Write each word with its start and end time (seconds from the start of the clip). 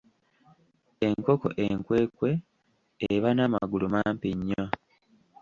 Enkoko 1.07 1.47
enkwekwe 1.65 2.29
eba 3.11 3.29
n’amagulu 3.33 3.85
mampi 3.93 4.29
nnyo. 4.37 4.65